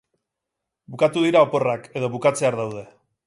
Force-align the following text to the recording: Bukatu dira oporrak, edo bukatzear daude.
Bukatu 0.95 1.23
dira 1.27 1.45
oporrak, 1.49 1.87
edo 2.01 2.11
bukatzear 2.17 2.61
daude. 2.63 2.87